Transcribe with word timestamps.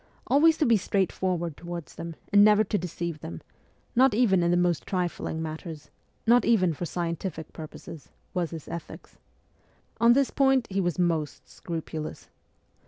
Always 0.25 0.57
to 0.57 0.65
be 0.65 0.77
straightforward 0.77 1.55
towards 1.55 1.93
them, 1.93 2.15
and 2.33 2.43
never 2.43 2.63
to 2.63 2.77
deceive 2.79 3.19
them 3.19 3.39
not 3.95 4.15
even 4.15 4.41
in 4.41 4.49
the 4.49 4.57
most 4.57 4.87
trifling 4.87 5.43
matters 5.43 5.91
not 6.25 6.43
even 6.43 6.73
for 6.73 6.87
scientific 6.87 7.53
purposes 7.53 8.09
was 8.33 8.49
his 8.49 8.67
ethics. 8.67 9.19
On 9.99 10.13
this 10.13 10.31
point 10.31 10.65
he 10.71 10.81
was 10.81 10.97
most 10.97 11.47
scrupulous. 11.47 12.29